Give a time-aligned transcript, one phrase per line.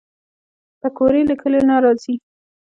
[0.81, 2.15] پکورې له کلیو نه راځي